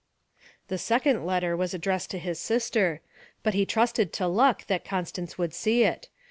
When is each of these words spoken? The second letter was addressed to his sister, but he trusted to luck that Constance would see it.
The 0.67 0.79
second 0.79 1.27
letter 1.27 1.55
was 1.55 1.75
addressed 1.75 2.09
to 2.09 2.17
his 2.17 2.39
sister, 2.39 3.01
but 3.43 3.53
he 3.53 3.67
trusted 3.67 4.11
to 4.13 4.25
luck 4.25 4.65
that 4.65 4.83
Constance 4.83 5.37
would 5.37 5.53
see 5.53 5.83
it. 5.83 6.09